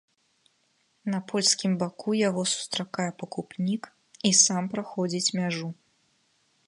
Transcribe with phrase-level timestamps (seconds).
[1.13, 3.83] На польскім баку яго сустракае пакупнік
[4.31, 5.69] і сам праходзіць мяжу.